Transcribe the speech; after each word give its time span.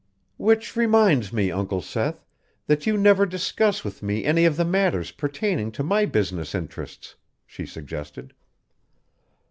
"Which 0.37 0.75
reminds 0.75 1.31
me, 1.31 1.51
Uncle 1.51 1.79
Seth, 1.79 2.25
that 2.65 2.87
you 2.87 2.97
never 2.97 3.23
discuss 3.27 3.83
with 3.83 4.01
me 4.01 4.25
any 4.25 4.45
of 4.45 4.57
the 4.57 4.65
matters 4.65 5.11
pertaining 5.11 5.71
to 5.73 5.83
my 5.83 6.07
business 6.07 6.55
interests," 6.55 7.13
she 7.45 7.67
suggested. 7.67 8.33